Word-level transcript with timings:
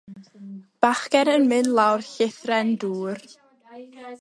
Bachgen 0.81 1.31
yn 1.35 1.45
mynd 1.51 1.69
lawr 1.77 2.07
llithren 2.09 2.73
ddŵr. 2.85 3.23